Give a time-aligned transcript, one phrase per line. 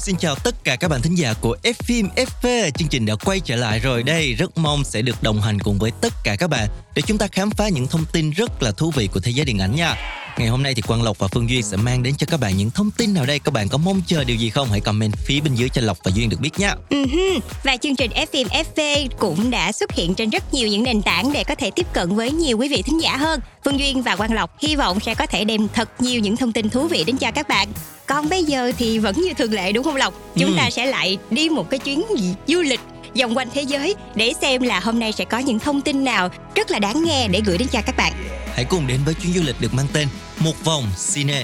[0.00, 2.70] xin chào tất cả các bạn thính giả của F phim FV.
[2.70, 4.34] Chương trình đã quay trở lại rồi đây.
[4.34, 7.26] Rất mong sẽ được đồng hành cùng với tất cả các bạn để chúng ta
[7.32, 9.94] khám phá những thông tin rất là thú vị của thế giới điện ảnh nha.
[10.40, 12.56] Ngày hôm nay thì Quang Lộc và Phương Duyên sẽ mang đến cho các bạn
[12.56, 13.38] những thông tin nào đây.
[13.38, 14.68] Các bạn có mong chờ điều gì không?
[14.70, 16.74] Hãy comment phía bên dưới cho Lộc và Duyên được biết nha.
[16.90, 17.06] Ừm,
[17.64, 21.32] Và chương trình FM FV cũng đã xuất hiện trên rất nhiều những nền tảng
[21.32, 23.40] để có thể tiếp cận với nhiều quý vị thính giả hơn.
[23.64, 26.52] Phương Duyên và Quang Lộc hy vọng sẽ có thể đem thật nhiều những thông
[26.52, 27.68] tin thú vị đến cho các bạn.
[28.06, 30.14] Còn bây giờ thì vẫn như thường lệ đúng không Lộc?
[30.36, 30.56] Chúng Ừ.
[30.56, 32.02] ta sẽ lại đi một cái chuyến
[32.46, 32.80] du lịch
[33.18, 36.28] vòng quanh thế giới để xem là hôm nay sẽ có những thông tin nào
[36.54, 38.12] rất là đáng nghe để gửi đến cho các bạn.
[38.54, 40.08] Hãy cùng đến với chuyến du lịch được mang tên
[40.38, 41.42] Một vòng cine.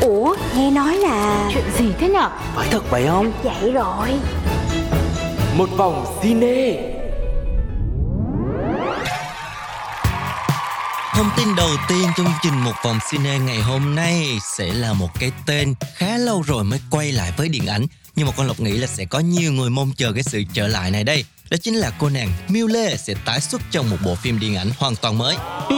[0.00, 2.30] Ủa, nghe nói là Chuyện gì thế nhở?
[2.54, 3.32] Phải thật vậy không?
[3.42, 4.08] vậy rồi
[5.56, 6.90] Một vòng cine
[11.14, 14.92] Thông tin đầu tiên trong chương trình Một vòng cine ngày hôm nay sẽ là
[14.92, 17.86] một cái tên khá lâu rồi mới quay lại với điện ảnh.
[18.16, 20.68] Nhưng mà con Lộc nghĩ là sẽ có nhiều người mong chờ cái sự trở
[20.68, 21.24] lại này đây.
[21.50, 24.56] Đó chính là cô nàng Miu Lê sẽ tái xuất trong một bộ phim điện
[24.56, 25.36] ảnh hoàn toàn mới.
[25.68, 25.76] Ừ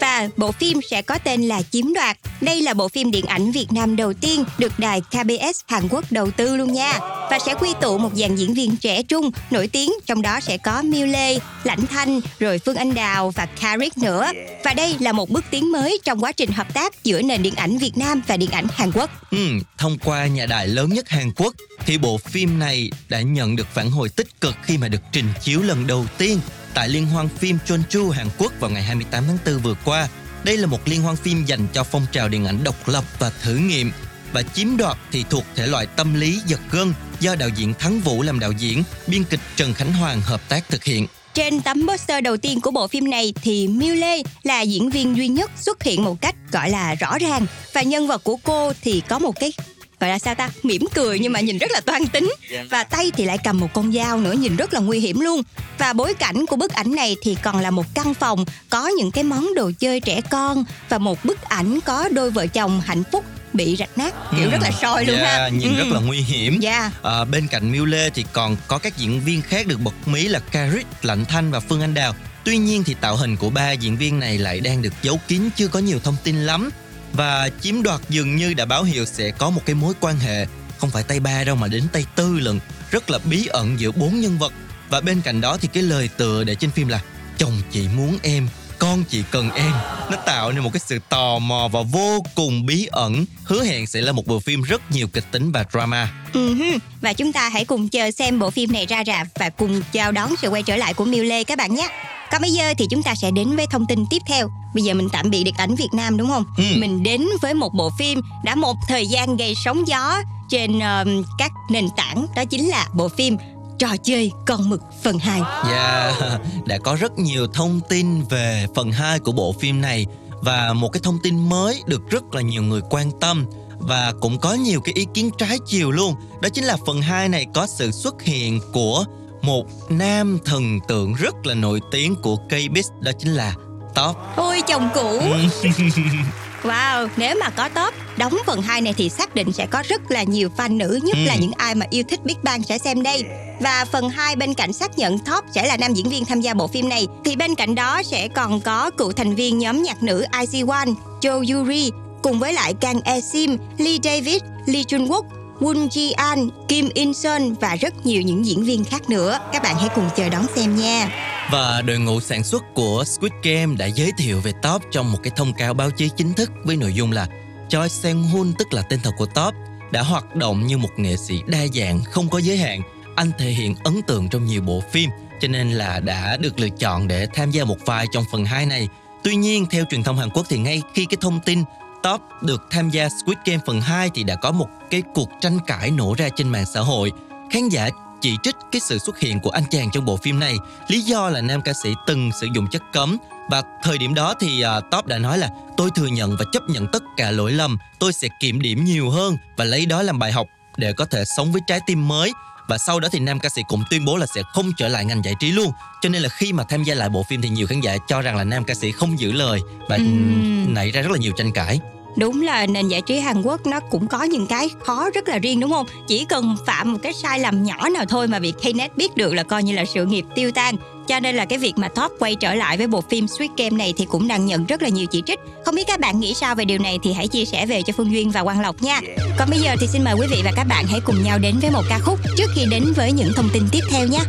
[0.00, 2.18] Và bộ phim sẽ có tên là Chiếm đoạt.
[2.40, 6.04] Đây là bộ phim điện ảnh Việt Nam đầu tiên được đài KBS Hàn Quốc
[6.10, 6.98] đầu tư luôn nha.
[7.30, 10.58] Và sẽ quy tụ một dàn diễn viên trẻ trung nổi tiếng, trong đó sẽ
[10.58, 14.30] có Miu Lê, Lãnh Thanh, rồi Phương Anh Đào và Karik nữa.
[14.64, 17.54] Và đây là một bước tiến mới trong quá trình hợp tác giữa nền điện
[17.54, 19.10] ảnh Việt Nam và điện ảnh Hàn Quốc.
[19.30, 21.54] Ừ, thông qua nhà đài lớn nhất Hàn Quốc
[21.86, 25.26] thì bộ phim này đã nhận được phản hồi tích cực khi mà được trình
[25.42, 26.40] chiếu lần đầu tiên
[26.74, 30.08] tại Liên hoan phim Jeonju Hàn Quốc vào ngày 28 tháng 4 vừa qua.
[30.44, 33.30] Đây là một liên hoan phim dành cho phong trào điện ảnh độc lập và
[33.42, 33.92] thử nghiệm
[34.32, 38.00] và chiếm đoạt thì thuộc thể loại tâm lý giật gân do đạo diễn Thắng
[38.00, 41.06] Vũ làm đạo diễn, biên kịch Trần Khánh Hoàng hợp tác thực hiện.
[41.34, 45.16] Trên tấm poster đầu tiên của bộ phim này thì Miu Lê là diễn viên
[45.16, 47.46] duy nhất xuất hiện một cách gọi là rõ ràng.
[47.72, 49.52] Và nhân vật của cô thì có một cái
[50.00, 52.32] gọi là sao ta mỉm cười nhưng mà nhìn rất là toan tính.
[52.70, 55.42] Và tay thì lại cầm một con dao nữa nhìn rất là nguy hiểm luôn.
[55.78, 59.10] Và bối cảnh của bức ảnh này thì còn là một căn phòng có những
[59.10, 63.02] cái món đồ chơi trẻ con và một bức ảnh có đôi vợ chồng hạnh
[63.12, 63.24] phúc
[63.56, 65.78] bị rạch nát kiểu rất là soi luôn Yeah, ha nhìn Ừ.
[65.78, 66.58] rất là nguy hiểm.
[66.60, 66.90] Dạ.
[67.02, 70.28] À, bên cạnh Miu Lê thì còn có các diễn viên khác được bật mí
[70.28, 72.14] là Karik, Lạnh Thanh và Phương Anh Đào.
[72.44, 75.48] Tuy nhiên thì tạo hình của ba diễn viên này lại đang được giấu kín
[75.56, 76.70] chưa có nhiều thông tin lắm.
[77.12, 80.46] Và chiếm đoạt dường như đã báo hiệu sẽ có một cái mối quan hệ
[80.78, 83.90] không phải tay ba đâu mà đến tay tư lần rất là bí ẩn giữa
[83.92, 84.52] bốn nhân vật
[84.88, 87.00] và bên cạnh đó thì cái lời tựa để trên phim là
[87.38, 89.72] chồng chị muốn em con chỉ cần em
[90.10, 93.86] nó tạo nên một cái sự tò mò và vô cùng bí ẩn hứa hẹn
[93.86, 96.54] sẽ là một bộ phim rất nhiều kịch tính và drama hứ.
[97.00, 100.12] Và chúng ta hãy cùng chờ xem bộ phim này ra rạp và cùng chào
[100.12, 101.88] đón sự quay trở lại của Miu Lê các bạn nhé.
[102.30, 104.48] Còn bây giờ thì chúng ta sẽ đến với thông tin tiếp theo.
[104.74, 106.44] Bây giờ mình tạm biệt điện ảnh Việt Nam đúng không?
[106.56, 106.64] Ừ.
[106.78, 111.24] Mình đến với một bộ phim đã một thời gian gây sóng gió trên um,
[111.38, 113.36] các nền tảng đó chính là bộ phim
[113.78, 115.42] Trò chơi con mực phần 2.
[115.70, 120.06] Yeah, đã có rất nhiều thông tin về phần 2 của bộ phim này
[120.40, 123.46] và một cái thông tin mới được rất là nhiều người quan tâm
[123.78, 126.14] và cũng có nhiều cái ý kiến trái chiều luôn.
[126.42, 129.04] Đó chính là phần 2 này có sự xuất hiện của
[129.42, 133.54] một nam thần tượng rất là nổi tiếng của K-Biz đó chính là
[133.94, 134.16] Top.
[134.36, 135.20] Ôi chồng cũ.
[136.66, 140.10] Wow, nếu mà có top đóng phần 2 này thì xác định sẽ có rất
[140.10, 141.24] là nhiều fan nữ, nhất Ừ.
[141.26, 143.24] là những ai mà yêu thích Big Bang sẽ xem đây.
[143.60, 146.54] Và phần 2 bên cạnh xác nhận top sẽ là nam diễn viên tham gia
[146.54, 150.02] bộ phim này thì bên cạnh đó sẽ còn có cựu thành viên nhóm nhạc
[150.02, 151.90] nữ IZ*ONE, Jo Yuri
[152.22, 155.22] cùng với lại Kang E Sim, Lee David, Lee Jun Wook,
[155.60, 159.38] Woon Ji An, Kim In Sun và rất nhiều những diễn viên khác nữa.
[159.52, 161.08] Các bạn hãy cùng chờ đón xem nha.
[161.50, 165.18] Và đội ngũ sản xuất của Squid Game đã giới thiệu về Top trong một
[165.22, 167.26] cái thông cáo báo chí chính thức với nội dung là
[167.68, 169.54] Choi Sang Hun tức là tên thật của Top,
[169.90, 172.82] đã hoạt động như một nghệ sĩ đa dạng, không có giới hạn.
[173.16, 175.10] Anh thể hiện ấn tượng trong nhiều bộ phim,
[175.40, 178.66] cho nên là đã được lựa chọn để tham gia một vai trong phần 2
[178.66, 178.88] này.
[179.24, 181.64] Tuy nhiên, theo truyền thông Hàn Quốc thì ngay khi cái thông tin
[182.02, 185.58] Top được tham gia Squid Game phần 2 thì đã có một cái cuộc tranh
[185.66, 187.12] cãi nổ ra trên mạng xã hội.
[187.50, 187.88] Khán giả
[188.20, 190.56] chỉ trích cái sự xuất hiện của anh chàng trong bộ phim này.
[190.88, 193.16] Lý do là nam ca sĩ từng sử dụng chất cấm.
[193.50, 196.62] Và thời điểm đó thì uh, Top đã nói là tôi thừa nhận và chấp
[196.68, 200.18] nhận tất cả lỗi lầm, tôi sẽ kiểm điểm nhiều hơn và lấy đó làm
[200.18, 200.46] bài học
[200.76, 202.32] để có thể sống với trái tim mới.
[202.68, 205.04] Và sau đó thì nam ca sĩ cũng tuyên bố là sẽ không trở lại
[205.04, 205.72] ngành giải trí luôn.
[206.00, 208.22] Cho nên là khi mà tham gia lại bộ phim thì nhiều khán giả cho
[208.22, 210.74] rằng là nam ca sĩ không giữ lời và Ừm.
[210.74, 211.80] nảy ra rất là nhiều tranh cãi
[212.16, 215.38] Đúng là nền giải trí Hàn Quốc nó cũng có những cái khó rất là
[215.38, 215.86] riêng đúng không?
[216.06, 219.34] Chỉ cần phạm một cái sai lầm nhỏ nào thôi mà bị Knet biết được
[219.34, 220.76] là coi như là sự nghiệp tiêu tan.
[221.08, 223.76] Cho nên là cái việc mà Top quay trở lại với bộ phim Sweet Game
[223.76, 225.40] này thì cũng đang nhận rất là nhiều chỉ trích.
[225.64, 227.92] Không biết các bạn nghĩ sao về điều này thì hãy chia sẻ về cho
[227.96, 229.00] Phương Duyên và Quang Lộc nha.
[229.38, 231.54] Còn bây giờ thì xin mời quý vị và các bạn hãy cùng nhau đến
[231.62, 234.20] với một ca khúc trước khi đến với những thông tin tiếp theo nhé.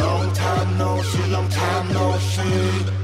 [0.00, 3.01] Long time no see, long time no see.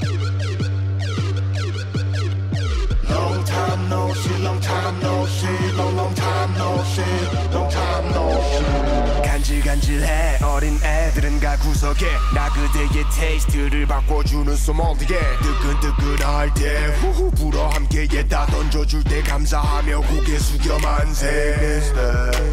[4.08, 9.22] No see, long time no see, long long time no see, long time no see.
[9.22, 18.26] 간질간질해 어린 애들은 가 구석에 나 그대의 테이스트를 바꿔주는 소몰디게 뜨끈뜨끈할 때 후후 불어 함께에
[18.28, 21.28] 다 던져줄 때 감사하며 고개 숙여 만세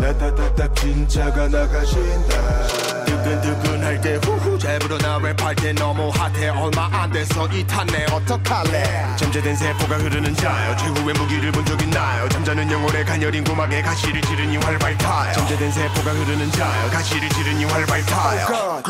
[0.00, 6.48] 나타타타 진짜가 나가신다 뜨끈뜨끈할 때 후후 잘 불어 나 랩할 때 너무 핫해.
[6.48, 9.06] 얼마 안 돼서 이 탄내 어떡할래?
[9.16, 10.76] 잠재된 세포가 흐르는 자요.
[10.76, 12.28] 최후의 무기를 본 적 있나요.
[12.28, 15.32] 잠자는 영혼의 가녀린 고막에 가시를 지르니 활발 타요.
[15.32, 16.90] 잠재된 세포가 흐르는 자요.
[16.90, 18.82] 가시를 지르니 활발 타요.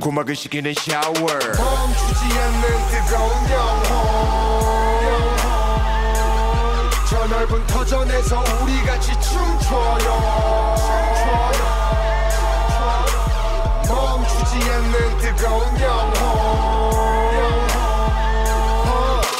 [0.00, 1.12] 고막을 식히는 샤워.
[1.14, 4.84] 멈추지 않는 뜨거운 영혼.
[7.08, 10.74] 저 넓은 터전에서 우리 같이 춤춰요.
[10.76, 11.53] 멈추지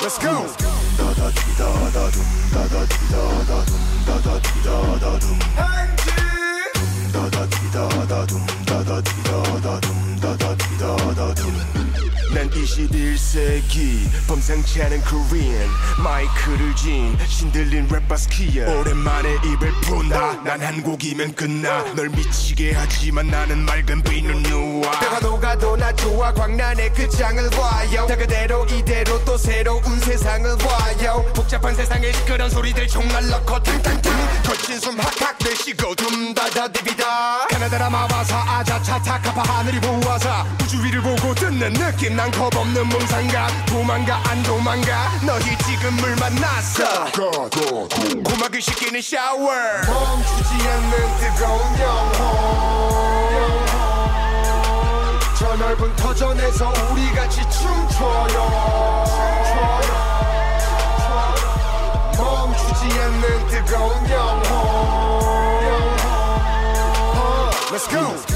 [0.03, 0.65] Let's go!
[12.35, 14.09] 난 21세기.
[14.27, 15.71] 범상치 않은 Korean.
[16.03, 20.43] 마이크를 쥔 신들린 랩바스키야 오랜만에 입을 푼다.
[20.43, 21.85] 난한 곡이면 끝나.
[21.95, 26.33] 널 미치게 하지만 나는 맑은 비는 누워 때가 녹아도 나 좋아.
[26.35, 28.07] 광란의 그 장을 봐요.
[28.09, 31.25] 다 그대로 이대로 또 새로운 세상을 봐요.
[31.37, 37.49] 복잡한 세상에 시끄러운 소리들 총알 넣고 탕탕탕 거친 숨 학학 내쉬고 둠다다 디비다.
[37.49, 43.49] 가나다라 마바사 아자차 타카파 하늘이 보아사 우주 위를 보고 듣는 느낌 난 겁없는 몽상가.
[43.67, 47.11] 도망가 안 도망가 너희 지금 물 만났어.
[48.25, 49.53] 고막을 식히는 샤워.
[49.87, 53.25] 멈추지 않는 뜨거운 영혼.
[55.39, 59.05] 저 넓은 터전에서 우리 같이 춤춰요.
[59.57, 60.14] 멈
[62.75, 64.65] 식지 않는 뜨거운 영혼
[67.71, 68.35] Let's go!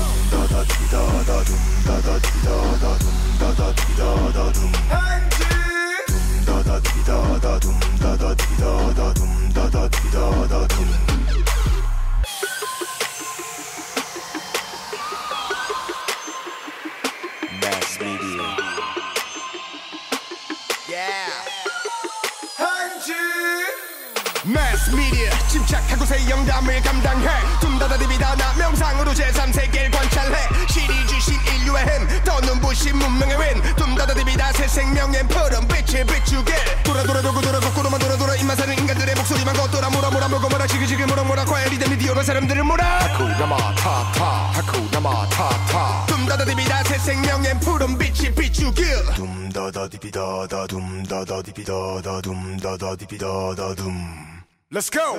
[25.69, 27.29] 침착하고 새 영담을 감당해.
[27.61, 30.49] 둠다다 디비다 나 명상으로 제3세계를 관찰해.
[30.67, 33.63] 시리즈 신인류의 힘 더 눈부신 문명의 윈.
[33.77, 36.55] 둠다다 디비다 새 생명의 푸른 빛을 비추게.
[36.85, 38.35] 돌아 돌아 돌고 돌아 거꾸로만 돌아 돌아.
[38.37, 42.23] 입만 사는 인간들의 목소리만 걷돌아 몰아 몰아 몰고 몰아 지그지그 몰아 몰아 과열이 된 미디어로
[42.23, 42.85] 사람들을 몰아.
[43.01, 44.25] 하쿠나 마타타.
[44.25, 46.07] 하쿠나 마타타.
[46.07, 48.83] 둠다다 디비다 새 생명의 푸른 빛을 비추게.
[49.17, 54.28] 둠다다 디비다다 둠다다 디비다다 둠다다 디비다다 둠
[54.71, 55.19] Let's go.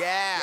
[0.00, 0.40] Yeah.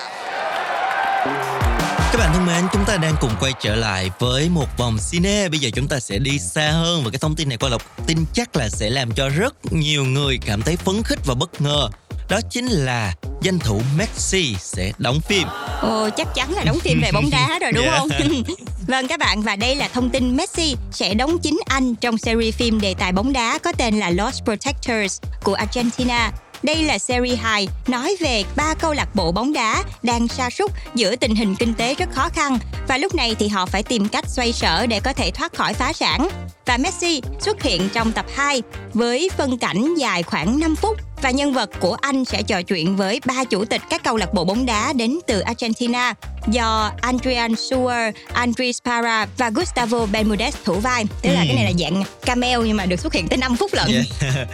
[2.12, 5.50] Các bạn thân mến, chúng ta đang cùng quay trở lại với một vòng cine.
[5.50, 8.08] Bây giờ chúng ta sẽ đi xa hơn và cái thông tin này qua Lộc
[8.08, 11.62] tin chắc là sẽ làm cho rất nhiều người cảm thấy phấn khích và bất
[11.62, 11.90] ngờ.
[12.30, 15.48] Đó chính là danh thủ Messi sẽ đóng phim.
[15.82, 17.98] Ồ, chắc chắn là đóng phim về bóng đá rồi đúng Dạ.
[18.00, 18.10] không?
[18.88, 22.56] vâng các bạn và đây là thông tin Messi sẽ đóng chính anh trong series
[22.56, 26.32] phim đề tài bóng đá có tên là Lost Protectors của Argentina.
[26.64, 30.72] Đây là series hài nói về ba câu lạc bộ bóng đá đang sa sút
[30.96, 34.08] giữa tình hình kinh tế rất khó khăn và lúc này thì họ phải tìm
[34.08, 36.28] cách xoay sở để có thể thoát khỏi phá sản.
[36.66, 38.62] Và Messi xuất hiện trong tập 2
[38.94, 42.96] với phân cảnh dài khoảng 5 phút và nhân vật của anh sẽ trò chuyện
[42.96, 46.14] với ba chủ tịch các câu lạc bộ bóng đá đến từ Argentina
[46.48, 51.06] do Adrian Suar, Andres Parra và Gustavo Bermudez thủ vai.
[51.22, 51.46] Tức là Ừ.
[51.48, 53.88] cái này là dạng cameo nhưng mà được xuất hiện tới 5 phút lận.
[53.92, 54.06] Yeah.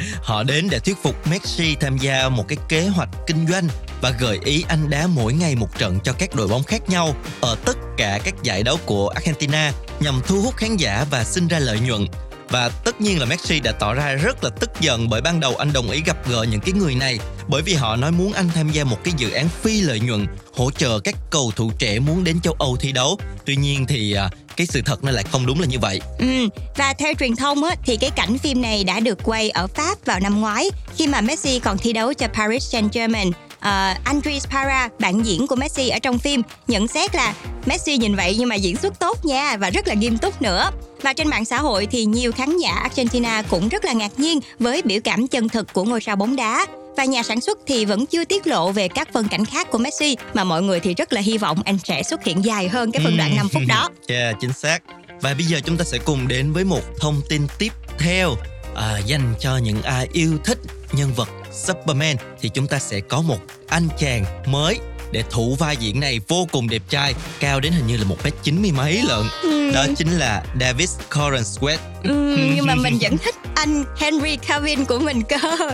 [0.23, 3.67] Họ đến để thuyết phục Messi tham gia một cái kế hoạch kinh doanh
[4.01, 7.15] và gợi ý anh đá mỗi ngày một trận cho các đội bóng khác nhau
[7.41, 11.47] ở tất cả các giải đấu của Argentina nhằm thu hút khán giả và sinh
[11.47, 12.07] ra lợi nhuận.
[12.51, 15.55] Và tất nhiên là Messi đã tỏ ra rất là tức giận bởi ban đầu
[15.55, 18.49] anh đồng ý gặp gỡ những cái người này bởi vì họ nói muốn anh
[18.55, 21.99] tham gia một cái dự án phi lợi nhuận hỗ trợ các cầu thủ trẻ
[21.99, 23.17] muốn đến châu Âu thi đấu.
[23.45, 26.01] Tuy nhiên thì à, cái sự thật nó lại không đúng là như vậy.
[26.19, 29.67] Ừ, và theo truyền thông á, thì cái cảnh phim này đã được quay ở
[29.67, 33.31] Pháp vào năm ngoái khi mà Messi còn thi đấu cho Paris Saint-Germain.
[33.61, 37.33] Uh, Andres Parra, bạn diễn của Messi ở trong phim, nhận xét là
[37.65, 40.71] Messi nhìn vậy nhưng mà diễn xuất tốt nha và rất là nghiêm túc nữa.
[41.01, 44.39] Và trên mạng xã hội thì nhiều khán giả Argentina cũng rất là ngạc nhiên
[44.59, 46.65] với biểu cảm chân thực của ngôi sao bóng đá.
[46.97, 49.77] Và nhà sản xuất thì vẫn chưa tiết lộ về các phân cảnh khác của
[49.77, 52.91] Messi mà mọi người thì rất là hy vọng anh sẽ xuất hiện dài hơn
[52.91, 53.89] cái phân đoạn 5 phút đó.
[54.07, 54.83] Yeah, chính xác.
[55.21, 58.35] Và bây giờ chúng ta sẽ cùng đến với một thông tin tiếp theo
[58.75, 60.57] à, dành cho những ai yêu thích
[60.93, 64.79] nhân vật Superman thì chúng ta sẽ có một anh chàng mới
[65.11, 68.17] để thủ vai diễn này vô cùng đẹp trai cao đến hình như là một
[68.23, 69.25] mét chín mươi mấy lận.
[69.73, 74.83] Đó chính là David Coren Sweat Ừ, nhưng mà mình vẫn thích anh Henry Cavill
[74.83, 75.37] của mình cơ.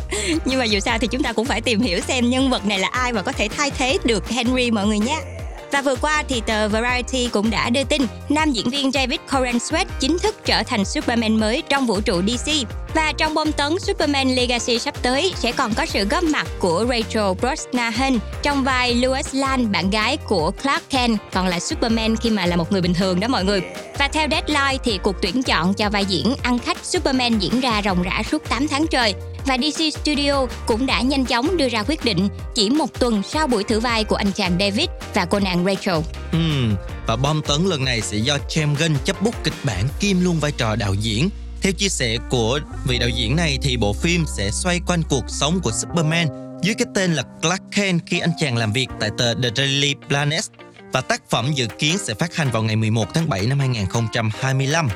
[0.46, 2.80] Nhưng mà dù sao thì chúng ta cũng phải tìm hiểu xem nhân vật này
[2.80, 5.20] là ai và có thể thay thế được Henry mọi người nhé.
[5.72, 9.58] Và vừa qua thì tờ Variety cũng đã đưa tin nam diễn viên David Coren
[9.58, 12.52] Sweat chính thức trở thành Superman mới trong vũ trụ DC.
[12.98, 16.86] Và trong bom tấn Superman Legacy sắp tới sẽ còn có sự góp mặt của
[16.90, 22.30] Rachel Brosnahan trong vai Lois Lane, bạn gái của Clark Kent, còn là Superman khi
[22.30, 23.62] mà là một người bình thường đó mọi người.
[24.00, 27.82] Và theo Deadline thì cuộc tuyển chọn cho vai diễn ăn khách Superman diễn ra
[27.86, 29.14] ròng rã suốt 8 tháng trời
[29.46, 33.48] và DC Studio cũng đã nhanh chóng đưa ra quyết định chỉ một tuần sau
[33.48, 35.98] buổi thử vai của anh chàng David và cô nàng Rachel.
[36.32, 36.40] Ừ
[37.08, 40.40] và bom tấn lần này sẽ do James Gunn chấp bút kịch bản kiêm luôn
[40.40, 41.30] vai trò đạo diễn.
[41.68, 45.24] Theo chia sẻ của vị đạo diễn này thì bộ phim sẽ xoay quanh cuộc
[45.28, 46.28] sống của Superman
[46.64, 49.96] dưới cái tên là Clark Kent khi anh chàng làm việc tại tờ The Daily
[50.08, 50.44] Planet
[50.94, 54.90] và tác phẩm dự kiến sẽ phát hành vào ngày 11 tháng 7 năm 2025.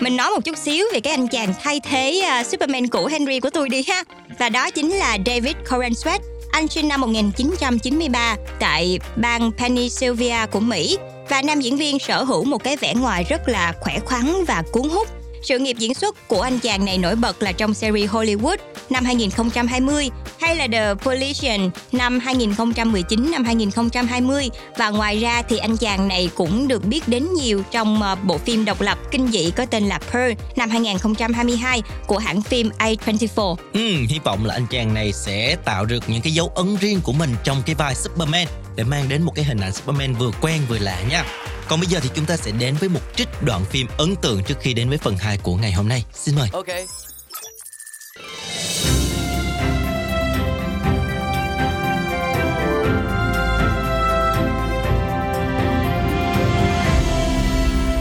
[0.00, 3.40] Mình nói một chút xíu về cái anh chàng thay thế à, Superman cũ Henry
[3.40, 4.04] của tôi đi ha.
[4.38, 6.18] Và đó chính là David Coren Sweat.
[6.52, 10.98] Anh sinh năm 1993 tại bang Pennsylvania của Mỹ
[11.28, 14.62] và nam diễn viên sở hữu một cái vẻ ngoài rất là khỏe khoắn và
[14.72, 15.17] cuốn hút.
[15.42, 18.56] Sự nghiệp diễn xuất của anh chàng này nổi bật là trong series Hollywood
[18.90, 25.76] năm 2020 hay là The Politician năm 2019 năm 2020 và ngoài ra thì anh
[25.76, 29.50] chàng này cũng được biết đến nhiều trong ờ, bộ phim độc lập kinh dị
[29.50, 33.56] có tên là Pearl năm 2022 của hãng phim A24.
[33.72, 37.00] Ừ, hy vọng là anh chàng này sẽ tạo được những cái dấu ấn riêng
[37.02, 40.30] của mình trong cái vai Superman để mang đến một cái hình ảnh Superman vừa
[40.40, 41.24] quen vừa lạ nha.
[41.68, 44.42] Còn bây giờ thì chúng ta sẽ đến với một trích đoạn phim ấn tượng
[44.44, 46.04] trước khi đến với phần 2 của ngày hôm nay.
[46.12, 46.48] Xin mời.
[46.52, 46.66] Ok.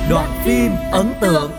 [0.09, 1.51] Đoạn phim ấn tượng.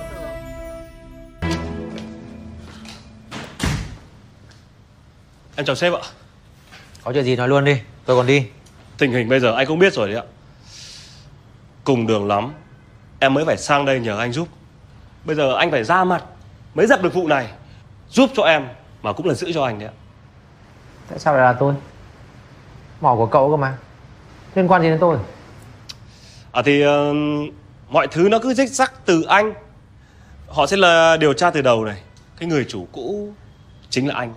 [5.56, 6.00] Em chào sếp ạ.
[7.04, 8.42] Có chuyện gì nói luôn đi, tôi còn đi.
[8.98, 10.24] Tình hình bây giờ anh cũng biết rồi đấy ạ.
[11.88, 12.52] Cùng đường lắm.
[13.18, 14.48] Em mới phải sang đây nhờ anh giúp.
[15.24, 16.24] Bây giờ anh phải ra mặt
[16.74, 17.48] mới dập được vụ này.
[18.08, 18.68] Giúp cho em
[19.02, 19.94] mà cũng là giữ cho anh đấy ạ.
[21.08, 21.74] Tại sao lại là tôi?
[23.00, 23.76] Mỏ của cậu cơ mà.
[24.54, 25.18] Liên quan gì đến tôi?
[26.52, 27.14] À thì ờ,
[27.88, 29.54] mọi thứ nó cứ rích rắc từ anh.
[30.48, 32.02] Họ sẽ là điều tra từ đầu này.
[32.38, 33.32] Cái người chủ cũ
[33.90, 34.34] chính là anh.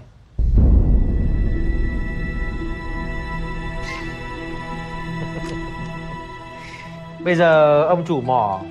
[7.24, 8.62] Bây giờ ông chủ mỏ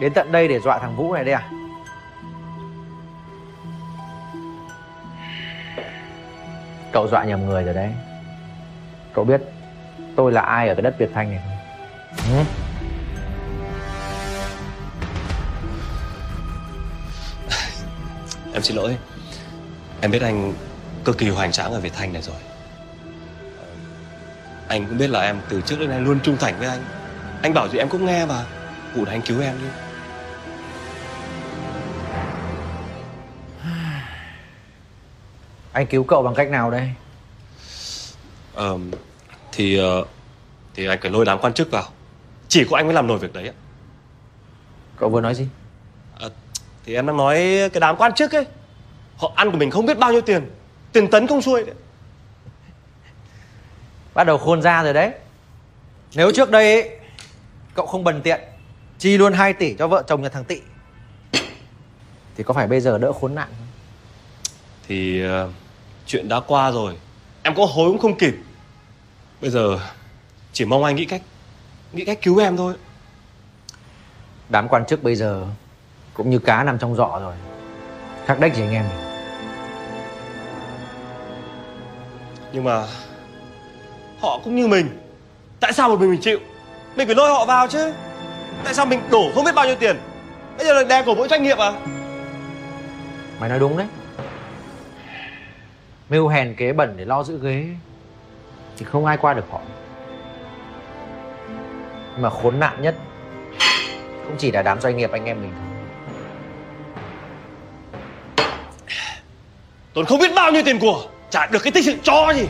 [0.00, 1.50] đến tận đây để dọa thằng Vũ này đây à?
[6.92, 7.90] Cậu dọa nhầm người rồi đấy.
[9.12, 9.40] Cậu biết
[10.16, 11.56] tôi là ai ở cái đất Việt Thanh này không?
[12.36, 12.44] Ừ?
[18.54, 18.96] Em xin lỗi.
[20.00, 20.54] Em biết anh
[21.04, 22.36] cực kỳ hoành tráng ở Việt Thanh này rồi.
[24.68, 26.99] Anh cũng biết là em từ trước đến nay luôn trung thành với anh.
[27.42, 28.46] Anh bảo gì em cũng nghe và
[28.94, 29.68] vụ này anh cứu em đi.
[35.72, 36.90] Anh cứu cậu bằng cách nào đây?
[38.54, 38.78] Ờ,
[39.52, 39.80] thì
[40.74, 41.84] thì anh phải lôi đám quan chức vào.
[42.48, 43.54] Chỉ có anh mới làm nổi việc đấy ạ.
[44.96, 45.46] Cậu vừa nói gì?
[46.18, 46.30] Ờ,
[46.84, 47.36] thì em đang nói
[47.72, 48.46] cái đám quan chức ấy.
[49.16, 50.50] Họ ăn của mình không biết bao nhiêu tiền.
[50.92, 51.74] Tiền tấn không xuôi đấy.
[54.14, 55.12] Bắt đầu khôn ra rồi đấy
[56.14, 56.99] Nếu trước đây ấy,
[57.74, 58.40] cậu không bần tiện.
[58.98, 60.60] Chi luôn 2 tỷ cho vợ chồng nhà thằng Tị.
[62.36, 63.66] Thì có phải bây giờ đỡ khốn nạn không?
[64.88, 65.50] Thì ờ,
[66.06, 66.96] chuyện đã qua rồi.
[67.42, 68.34] Em có hối cũng không kịp.
[69.40, 69.78] Bây giờ
[70.52, 71.22] chỉ mong anh nghĩ cách
[71.92, 72.74] Nghĩ cách cứu em thôi.
[74.48, 75.46] Đám quan chức bây giờ
[76.14, 77.34] Cũng như cá nằm trong giỏ rồi.
[78.26, 78.84] Khắc đếch gì anh em
[82.52, 82.86] Nhưng mà
[84.20, 84.98] Họ cũng như mình.
[85.60, 86.38] Tại sao một mình mình chịu
[86.96, 87.92] Mình phải lôi họ vào chứ.
[88.64, 89.96] Tại sao mình đổ không biết bao nhiêu tiền?
[90.56, 91.72] Bây giờ là đè cổ mỗi doanh nghiệp à?
[93.40, 93.86] Mày nói đúng đấy.
[96.08, 97.66] Mưu hèn kế bẩn để lo giữ ghế
[98.76, 99.60] Thì không ai qua được họ.
[102.12, 102.94] Nhưng mà khốn nạn nhất
[104.24, 105.66] Cũng chỉ là đám doanh nghiệp anh em mình thôi.
[109.94, 112.48] Tốn không biết bao nhiêu tiền của Chả được cái tích sự cho gì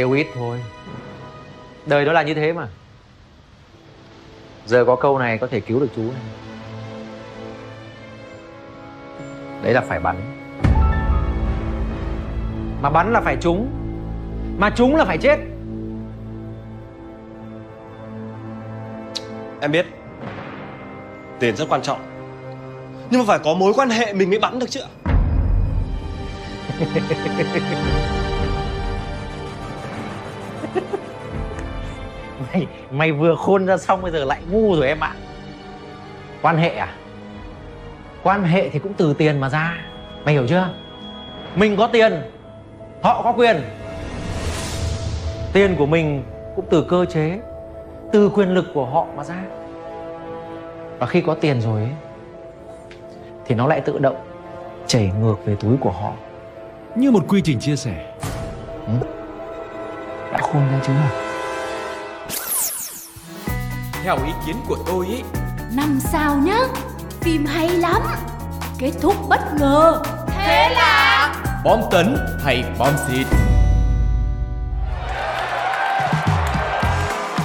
[0.00, 0.60] Kêu ít thôi.
[1.86, 2.68] Đời đó là như thế mà.
[4.66, 6.22] Giờ có câu này có thể cứu được chú này
[9.62, 10.16] Đấy là phải bắn.
[12.82, 13.70] Mà bắn là phải trúng.
[14.58, 15.36] Mà trúng là phải chết.
[19.60, 19.86] Em biết
[21.40, 22.00] Tiền rất quan trọng.
[23.10, 24.80] Nhưng mà phải có mối quan hệ mình mới bắn được chứ
[32.52, 35.14] Mày, mày vừa khôn ra xong bây giờ lại ngu rồi em ạ.
[36.42, 36.94] Quan hệ à?
[38.22, 39.76] Quan hệ thì cũng từ tiền mà ra.
[40.24, 40.68] Mày hiểu chưa?
[41.54, 42.22] Mình có tiền
[43.02, 43.62] Họ có quyền.
[45.52, 46.24] Tiền của mình
[46.56, 47.38] cũng từ cơ chế
[48.12, 49.42] Từ quyền lực của họ mà ra.
[50.98, 51.92] Và khi có tiền rồi ấy,
[53.46, 54.16] Thì nó lại tự động
[54.86, 56.12] Chảy ngược về túi của họ.
[56.94, 58.14] Như một quy trình chia sẻ.
[60.32, 61.19] Đã khôn ra chưa
[64.04, 65.22] Theo ý kiến của tôi ý
[65.72, 66.58] Năm sao nhá
[67.20, 68.02] Phim hay lắm
[68.78, 73.26] Kết thúc bất ngờ Thế là Bom tấn hay bom xịt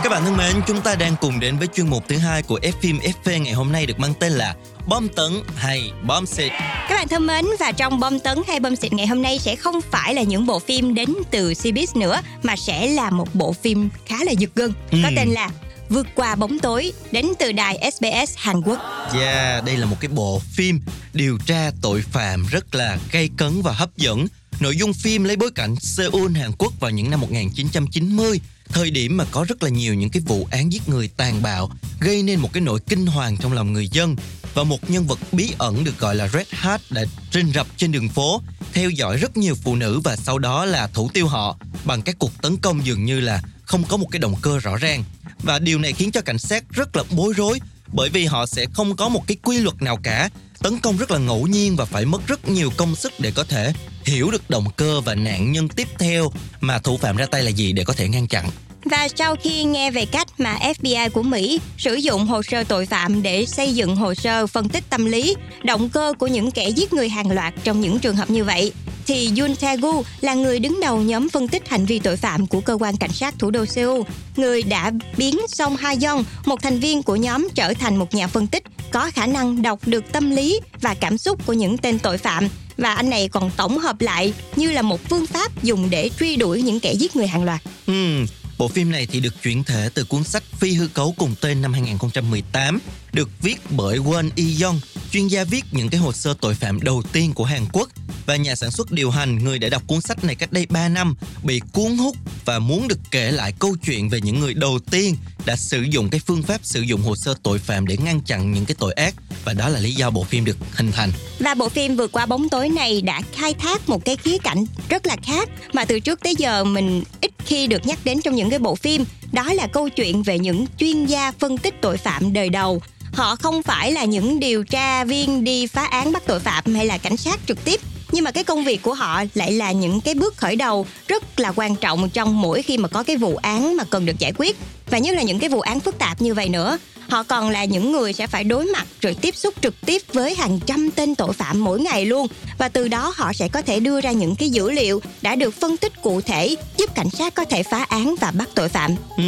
[0.04, 2.60] Các bạn thân mến, chúng ta đang cùng đến với chuyên mục thứ hai của
[2.64, 4.56] F phim FV ngày hôm nay được mang tên là
[4.88, 6.52] Bom tấn hay bom xịt.
[6.90, 9.56] Các bạn thân mến và trong bom tấn hay bom xịt ngày hôm nay sẽ
[9.56, 13.54] không phải là những bộ phim đến từ Cbiz nữa mà sẽ là một bộ
[13.54, 15.14] phim khá là giật gân có Ừ.
[15.16, 15.50] tên là
[15.90, 18.80] Vượt qua bóng tối đến từ đài SBS Hàn Quốc.
[19.14, 20.80] Yeah, đây là một cái bộ phim
[21.14, 24.28] điều tra tội phạm rất là gay cấn và hấp dẫn.
[24.60, 29.18] Nội dung phim lấy bối cảnh Seoul, Hàn Quốc vào những năm 1990, thời điểm
[29.18, 32.40] mà có rất là nhiều những cái vụ án giết người tàn bạo, gây nên
[32.40, 34.16] một cái nỗi kinh hoàng trong lòng người dân
[34.54, 37.92] và một nhân vật bí ẩn được gọi là Red Hat đã rình rập trên
[37.92, 38.42] đường phố,
[38.74, 42.16] theo dõi rất nhiều phụ nữ và sau đó là thủ tiêu họ bằng các
[42.20, 45.04] cuộc tấn công dường như là không có một cái động cơ rõ ràng.
[45.44, 47.60] Và điều này khiến cho cảnh sát rất là bối rối
[47.94, 50.30] bởi vì họ sẽ không có một cái quy luật nào cả.
[50.60, 53.44] Tấn công rất là ngẫu nhiên và phải mất rất nhiều công sức để có
[53.44, 53.74] thể
[54.06, 57.50] hiểu được động cơ và nạn nhân tiếp theo mà thủ phạm ra tay là
[57.50, 58.50] gì để có thể ngăn chặn.
[58.86, 62.86] Và sau khi nghe về cách mà FBI của Mỹ sử dụng hồ sơ tội
[62.86, 66.70] phạm để xây dựng hồ sơ phân tích tâm lý, động cơ của những kẻ
[66.70, 68.74] giết người hàng loạt trong những trường hợp như vậy,
[69.08, 72.62] thì Yoon Tae-gu là người đứng đầu nhóm phân tích hành vi tội phạm của
[72.62, 74.02] cơ quan cảnh sát thủ đô Seoul,
[74.36, 78.28] người đã biến Song Ha Yong, một thành viên của nhóm trở thành một nhà
[78.28, 82.00] phân tích có khả năng đọc được tâm lý và cảm xúc của những tên
[82.00, 85.90] tội phạm và anh này còn tổng hợp lại như là một phương pháp dùng
[85.90, 87.62] để truy đuổi những kẻ giết người hàng loạt.
[87.88, 88.26] Ừ,
[88.58, 91.62] bộ phim này thì được chuyển thể từ cuốn sách Phi hư cấu cùng tên
[91.62, 92.80] năm 2018,
[93.14, 94.80] được viết bởi Won Yi Young,
[95.12, 97.90] chuyên gia viết những cái hồ sơ tội phạm đầu tiên của Hàn Quốc.
[98.26, 100.90] Và nhà sản xuất điều hành người đã đọc cuốn sách này cách đây 3
[100.90, 102.16] năm bị cuốn hút
[102.46, 105.16] và muốn được kể lại câu chuyện về những người đầu tiên
[105.46, 108.52] đã sử dụng cái phương pháp sử dụng hồ sơ tội phạm để ngăn chặn
[108.52, 109.16] những cái tội ác
[109.46, 111.12] và đó là lý do bộ phim được hình thành.
[111.40, 114.66] Và bộ phim vượt qua bóng tối này đã khai thác một cái khía cạnh
[114.90, 118.36] rất là khác mà từ trước tới giờ mình ít khi được nhắc đến trong
[118.36, 119.06] những cái bộ phim.
[119.32, 122.82] Đó là câu chuyện về những chuyên gia phân tích tội phạm đời đầu.
[123.14, 126.86] Họ không phải là những điều tra viên đi phá án bắt tội phạm hay
[126.86, 130.02] là cảnh sát trực tiếp nhưng mà cái công việc của họ lại là những
[130.02, 133.36] cái bước khởi đầu rất là quan trọng trong mỗi khi mà có cái vụ
[133.36, 134.58] án mà cần được giải quyết.
[134.90, 136.78] Và nhất là những cái vụ án phức tạp như vậy nữa
[137.10, 140.36] họ còn là những người sẽ phải đối mặt rồi tiếp xúc trực tiếp với
[140.36, 142.28] hàng trăm tên tội phạm mỗi ngày luôn.
[142.58, 145.54] Và từ đó họ sẽ có thể đưa ra những cái dữ liệu đã được
[145.62, 148.96] phân tích cụ thể giúp cảnh sát có thể phá án và bắt tội phạm.
[149.18, 149.24] Ừ,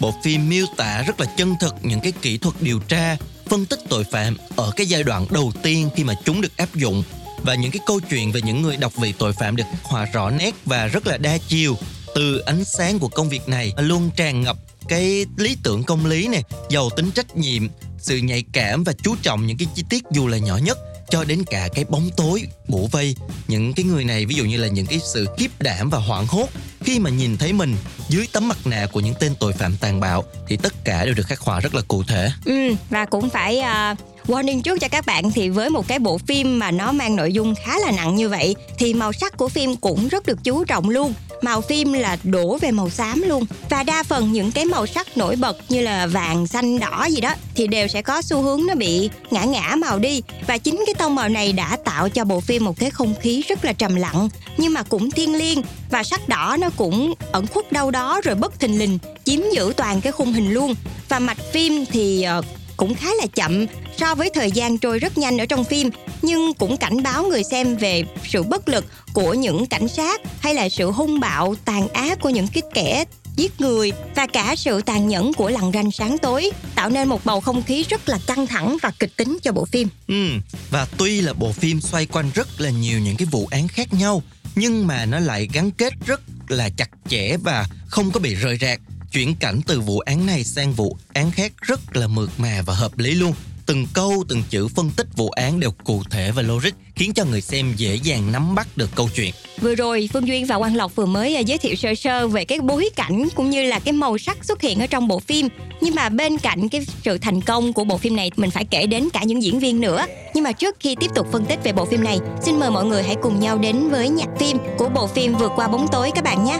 [0.00, 3.66] bộ phim miêu tả rất là chân thực những cái kỹ thuật điều tra, phân
[3.66, 7.02] tích tội phạm ở cái giai đoạn đầu tiên khi mà chúng được áp dụng
[7.44, 10.04] và những cái câu chuyện về những người đọc vị tội phạm được khắc họa
[10.04, 11.76] rõ nét và rất là đa chiều
[12.14, 14.56] từ ánh sáng của công việc này luôn tràn ngập
[14.88, 19.14] cái lý tưởng công lý này giàu tính trách nhiệm sự nhạy cảm và chú
[19.22, 20.78] trọng những cái chi tiết dù là nhỏ nhất
[21.12, 23.16] cho đến cả cái bóng tối bủa vây.
[23.48, 26.26] Những cái người này ví dụ như là những cái sự khiếp đảm và hoảng
[26.26, 26.48] hốt
[26.80, 27.76] khi mà nhìn thấy mình
[28.08, 31.14] dưới tấm mặt nạ của những tên tội phạm tàn bạo thì tất cả đều
[31.14, 32.30] được khắc họa rất là cụ thể.
[32.44, 36.18] Ừ, và cũng phải uh, warning trước cho các bạn thì với một cái bộ
[36.18, 39.48] phim mà nó mang nội dung khá là nặng như vậy thì màu sắc của
[39.48, 41.14] phim cũng rất được chú trọng luôn.
[41.42, 43.46] Màu phim là đổ về màu xám luôn.
[43.70, 47.20] Và đa phần những cái màu sắc nổi bật như là vàng, xanh, đỏ gì
[47.20, 50.22] đó thì đều sẽ có xu hướng nó bị ngã ngã màu đi.
[50.46, 53.42] Và chính cái tông màu này đã tạo cho bộ phim một cái không khí
[53.48, 55.62] rất là trầm lặng, nhưng mà cũng thiêng liêng.
[55.90, 59.72] Và sắc đỏ nó cũng ẩn khuất đâu đó rồi bất thình lình, chiếm giữ
[59.76, 60.74] toàn cái khung hình luôn.
[61.08, 62.42] Và mạch phim thì ờ,
[62.76, 65.90] cũng khá là chậm so với thời gian trôi rất nhanh ở trong phim
[66.22, 70.54] nhưng cũng cảnh báo người xem về sự bất lực của những cảnh sát hay
[70.54, 73.04] là sự hung bạo tàn ác của những cái kẻ
[73.36, 77.24] giết người và cả sự tàn nhẫn của lằn ranh sáng tối tạo nên một
[77.24, 80.28] bầu không khí rất là căng thẳng và kịch tính cho bộ phim Ừ,
[80.70, 83.92] và tuy là bộ phim xoay quanh rất là nhiều những cái vụ án khác
[83.92, 84.22] nhau
[84.54, 88.58] nhưng mà nó lại gắn kết rất là chặt chẽ và không có bị rời
[88.60, 88.80] rạc.
[89.12, 92.74] Chuyển cảnh từ vụ án này sang vụ án khác rất là mượt mà và
[92.74, 93.32] hợp lý luôn.
[93.66, 97.24] Từng câu, từng chữ phân tích vụ án đều cụ thể và logic khiến cho
[97.24, 99.34] người xem dễ dàng nắm bắt được câu chuyện.
[99.60, 102.44] Vừa rồi Phương Duyên và Quang Lộc vừa mới à, giới thiệu sơ sơ về
[102.44, 105.48] cái bối cảnh cũng như là cái màu sắc xuất hiện ở trong bộ phim.
[105.80, 108.86] Nhưng mà bên cạnh cái sự thành công của bộ phim này mình phải kể
[108.86, 110.06] đến cả những diễn viên nữa.
[110.34, 112.84] Nhưng mà trước khi tiếp tục phân tích về bộ phim này, xin mời mọi
[112.84, 116.10] người hãy cùng nhau đến với nhạc phim của bộ phim Vượt qua bóng tối
[116.14, 116.58] các bạn nhé.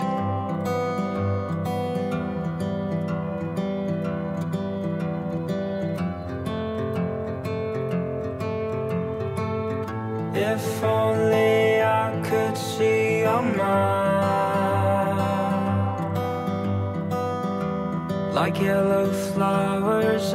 [18.42, 20.34] Like yellow flowers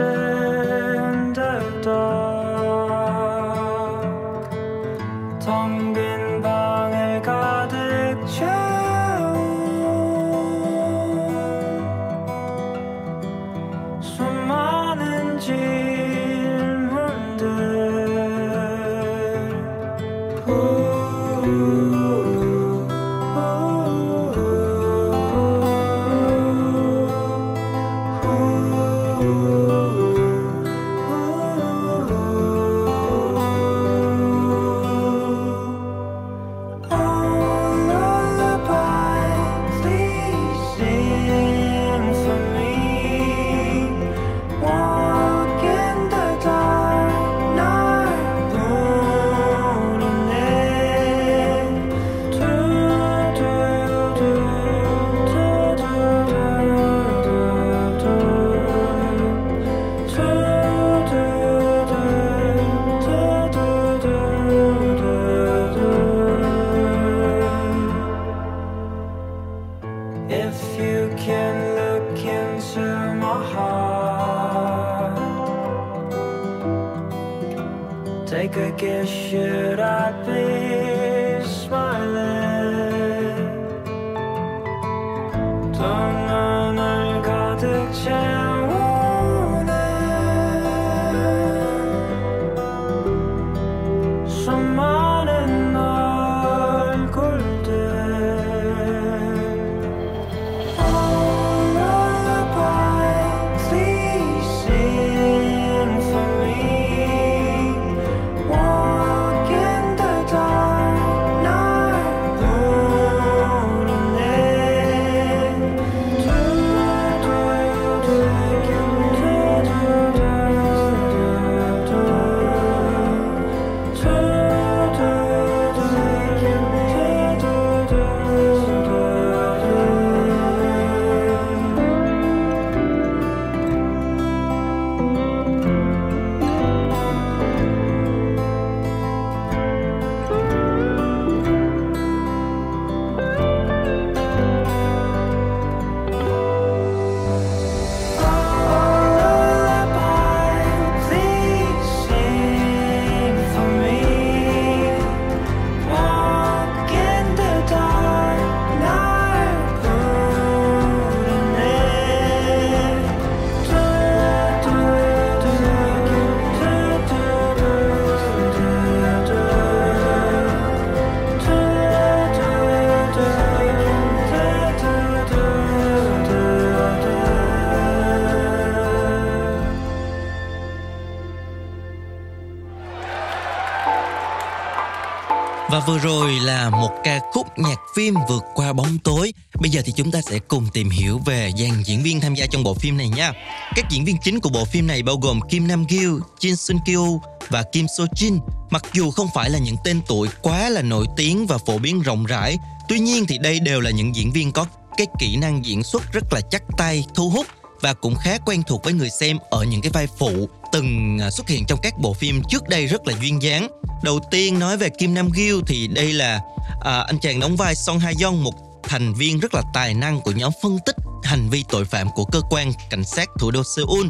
[185.88, 189.34] vừa rồi là một ca khúc nhạc phim vượt qua bóng tối.
[189.62, 192.45] Bây giờ thì chúng ta sẽ cùng tìm hiểu về dàn diễn viên tham gia
[192.45, 193.34] trong bộ phim này nha.
[193.76, 196.78] Các diễn viên chính của bộ phim này bao gồm Kim Nam Gil, Jin Sun
[196.86, 198.39] Kyu và Kim So Jin.
[198.69, 202.02] Mặc dù không phải là những tên tuổi quá là nổi tiếng và phổ biến
[202.02, 202.58] rộng rãi,
[202.89, 204.65] tuy nhiên thì đây đều là những diễn viên có
[204.97, 207.47] cái kỹ năng diễn xuất rất là chắc tay, thu hút
[207.82, 211.32] và cũng khá quen thuộc với người xem ở những cái vai phụ từng à,
[211.32, 213.67] xuất hiện trong các bộ phim trước đây rất là duyên dáng.
[214.03, 216.39] Đầu tiên nói về Kim Nam Gil thì đây là
[216.82, 218.53] à, anh chàng đóng vai Song Ha Young một
[218.84, 222.25] thành viên rất là tài năng của nhóm phân tích hành vi tội phạm của
[222.25, 224.08] cơ quan cảnh sát thủ đô Seoul.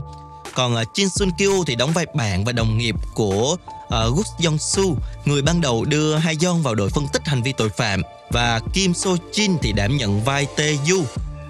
[0.55, 4.27] Còn uh, Jin Sun Kyu thì đóng vai bạn và đồng nghiệp của uh, Gus
[4.45, 7.69] Yong Su, người ban đầu đưa Ha Yeon vào đội phân tích hành vi tội
[7.69, 11.03] phạm và Kim So Jin thì đảm nhận vai Tae Yu,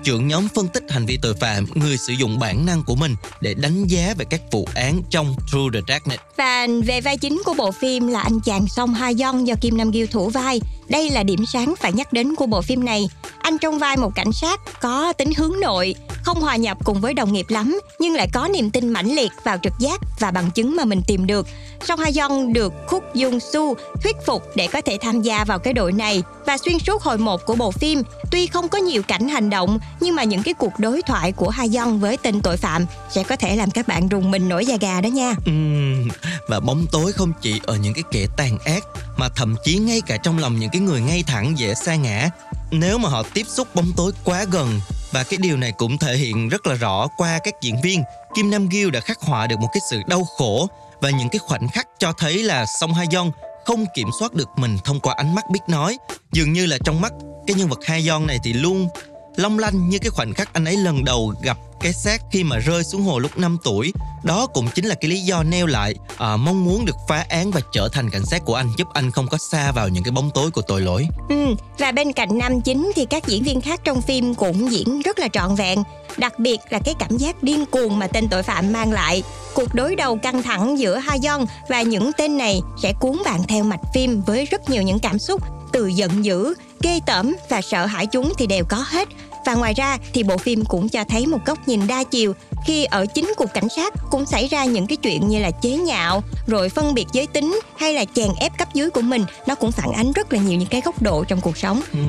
[0.07, 3.15] trưởng nhóm phân tích hành vi tội phạm, người sử dụng bản năng của mình
[3.41, 6.19] để đánh giá về các vụ án trong True the Darknet.
[6.37, 9.77] Và về vai chính của bộ phim là anh chàng Song Ha Yeon do Kim
[9.77, 10.61] Nam Gil thủ vai.
[10.89, 13.09] Đây là điểm sáng phải nhắc đến của bộ phim này.
[13.39, 15.95] Anh trong vai một cảnh sát có tính hướng nội,
[16.27, 19.31] không hòa nhập cùng với đồng nghiệp lắm, nhưng lại có niềm tin mãnh liệt
[19.43, 21.47] vào trực giác và bằng chứng mà mình tìm được.
[21.87, 25.59] Song Ha Yeon được Khúc Dung Su thuyết phục để có thể tham gia vào
[25.59, 29.03] cái đội này và xuyên suốt hồi một của bộ phim, tuy không có nhiều
[29.03, 32.41] cảnh hành động nhưng mà những cái cuộc đối thoại của Ha Yeon với tên
[32.41, 35.33] tội phạm sẽ có thể làm các bạn rùng mình nổi da gà đó nha.
[35.45, 36.07] Ừm,
[36.47, 38.83] và bóng tối không chỉ ở những cái kẻ tàn ác
[39.17, 42.29] mà thậm chí ngay cả trong lòng những cái người ngay thẳng dễ sa ngã
[42.71, 44.79] nếu mà họ tiếp xúc bóng tối quá gần
[45.17, 48.03] và cái điều này cũng thể hiện rất là rõ qua các diễn viên.
[48.35, 50.67] Kim Nam Gil đã khắc họa được một cái sự đau khổ
[51.01, 53.31] và những cái khoảnh khắc cho thấy là Song Ha Yeon
[53.65, 55.97] không kiểm soát được mình thông qua ánh mắt biết nói.
[56.31, 57.13] Dường như là trong mắt,
[57.47, 58.87] cái nhân vật Ha Yeon này thì luôn
[59.35, 62.57] long lanh như cái khoảnh khắc anh ấy lần đầu gặp cái xác khi mà
[62.57, 65.95] rơi xuống hồ lúc 5 tuổi đó cũng chính là cái lý do nêu lại
[66.17, 69.11] à, mong muốn được phá án và trở thành cảnh sát của anh giúp anh
[69.11, 72.37] không có xa vào những cái bóng tối của tội lỗi Ừ, và bên cạnh
[72.37, 75.83] nam chính thì các diễn viên khác trong phim cũng diễn rất là trọn vẹn.
[76.17, 79.23] Đặc biệt là cái cảm giác điên cuồng mà tên tội phạm mang lại.
[79.53, 83.43] Cuộc đối đầu căng thẳng giữa Ha Yeon và những tên này sẽ cuốn bạn
[83.47, 87.61] theo mạch phim với rất nhiều những cảm xúc từ giận dữ, ghê tởm và
[87.61, 89.07] sợ hãi chúng thì đều có hết.
[89.47, 92.33] Và ngoài ra thì bộ phim cũng cho thấy một góc nhìn đa chiều
[92.65, 95.69] khi ở chính cục cảnh sát cũng xảy ra những cái chuyện như là chế
[95.69, 99.55] nhạo, rồi phân biệt giới tính hay là chèn ép cấp dưới của mình, nó
[99.55, 101.81] cũng phản ánh rất là nhiều những cái góc độ trong cuộc sống.
[101.93, 101.99] Ừ.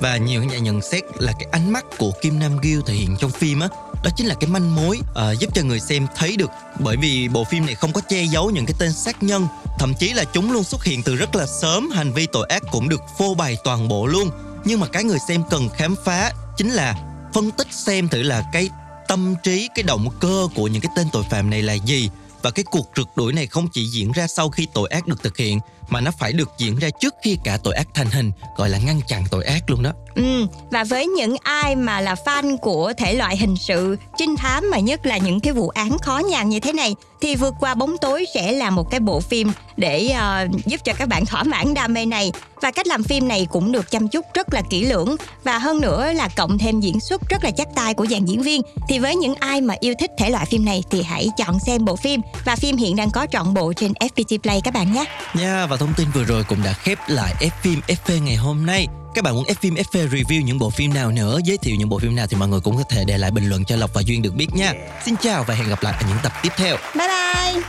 [0.00, 3.16] và nhiều nhà nhận xét là cái ánh mắt của Kim Nam Gil thể hiện
[3.20, 3.68] trong phim á
[4.04, 7.28] đó chính là cái manh mối uh, giúp cho người xem thấy được bởi vì
[7.28, 9.46] bộ phim này không có che giấu những cái tên sát nhân
[9.78, 12.62] thậm chí là chúng luôn xuất hiện từ rất là sớm hành vi tội ác
[12.70, 14.30] cũng được phô bày toàn bộ luôn
[14.64, 16.94] nhưng mà cái người xem cần khám phá chính là
[17.34, 18.68] phân tích xem thử là cái
[19.08, 22.10] tâm trí, cái động cơ của những cái tên tội phạm này là gì.
[22.42, 25.22] Và cái cuộc rượt đuổi này không chỉ diễn ra sau khi tội ác được
[25.22, 28.32] thực hiện mà nó phải được diễn ra trước khi cả tội ác thành hình
[28.56, 29.92] gọi là ngăn chặn tội ác luôn đó.
[30.14, 34.70] Ừ, và với những ai mà là fan của thể loại hình sự, trinh thám
[34.70, 37.74] mà nhất là những cái vụ án khó nhằn như thế này thì vượt qua
[37.74, 41.42] bóng tối sẽ là một cái bộ phim để ờ, giúp cho các bạn thỏa
[41.42, 42.32] mãn đam mê này.
[42.62, 45.16] Và cách làm phim này cũng được chăm chút rất là kỹ lưỡng.
[45.44, 48.42] Và hơn nữa là cộng thêm diễn xuất rất là chắc tay của dàn diễn
[48.42, 51.58] viên thì với những ai mà yêu thích thể loại phim này thì hãy chọn
[51.66, 52.20] xem bộ phim.
[52.44, 55.04] Và phim hiện đang có trọn bộ trên FPT Play các bạn nhé.
[55.34, 58.66] Nha và thông tin vừa rồi cũng đã khép lại F phim FP ngày hôm
[58.66, 58.86] nay.
[59.14, 61.88] Các bạn muốn F phim FP review những bộ phim nào nữa, giới thiệu những
[61.88, 63.94] bộ phim nào thì mọi người cũng có thể để lại bình luận cho Lộc
[63.94, 64.72] và Duyên được biết nha.
[65.04, 66.76] Xin chào và hẹn gặp lại ở những tập tiếp theo.
[66.94, 67.62] Bye bye.